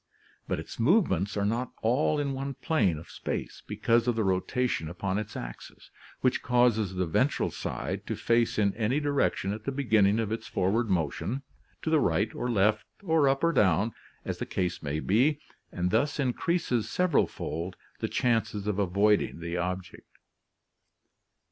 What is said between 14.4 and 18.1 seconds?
case may be, and thus increases several fold the